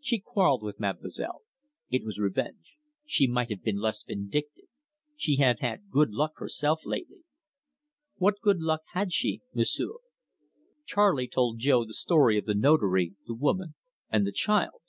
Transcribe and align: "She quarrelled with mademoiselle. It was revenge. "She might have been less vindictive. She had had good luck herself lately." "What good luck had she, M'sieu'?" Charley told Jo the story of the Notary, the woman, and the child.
"She 0.00 0.18
quarrelled 0.18 0.64
with 0.64 0.80
mademoiselle. 0.80 1.42
It 1.88 2.02
was 2.02 2.18
revenge. 2.18 2.74
"She 3.06 3.28
might 3.28 3.48
have 3.50 3.62
been 3.62 3.76
less 3.78 4.02
vindictive. 4.02 4.64
She 5.14 5.36
had 5.36 5.60
had 5.60 5.88
good 5.88 6.10
luck 6.10 6.32
herself 6.38 6.80
lately." 6.84 7.20
"What 8.16 8.40
good 8.40 8.58
luck 8.58 8.80
had 8.90 9.12
she, 9.12 9.40
M'sieu'?" 9.54 10.00
Charley 10.84 11.28
told 11.28 11.60
Jo 11.60 11.84
the 11.84 11.94
story 11.94 12.36
of 12.36 12.44
the 12.46 12.56
Notary, 12.56 13.14
the 13.28 13.34
woman, 13.36 13.76
and 14.10 14.26
the 14.26 14.32
child. 14.32 14.82